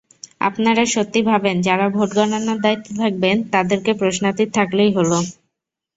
[0.41, 5.17] আপনারা সত্যি ভাবেন, যাঁরা ভোট গণনার দায়িত্বে থাকবেন, তাঁদেরটা প্রশ্নাতীত থাকলেই হলো।